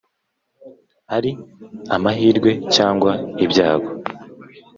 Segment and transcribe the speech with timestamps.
[1.15, 1.31] ari
[1.95, 3.11] amahirwe cyangwa
[3.45, 3.91] ibyago,